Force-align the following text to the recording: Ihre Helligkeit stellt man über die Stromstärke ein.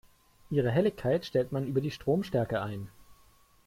Ihre 0.49 0.71
Helligkeit 0.71 1.27
stellt 1.27 1.51
man 1.51 1.67
über 1.67 1.79
die 1.79 1.91
Stromstärke 1.91 2.59
ein. 2.63 2.89